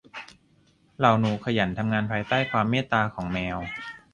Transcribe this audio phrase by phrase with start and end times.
[0.97, 3.57] เหล่าหนูขยันทำงานภายใต้ความเมตตาของแมว